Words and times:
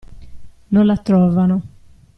Non 0.73 0.87
la 0.87 0.97
trovano. 0.97 1.57